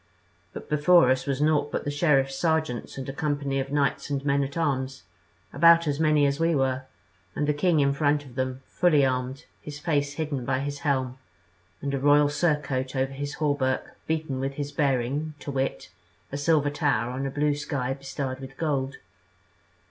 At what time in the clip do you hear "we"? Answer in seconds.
6.39-6.55